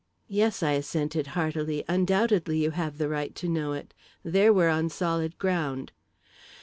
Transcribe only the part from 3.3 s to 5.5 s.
to know it. There we're on solid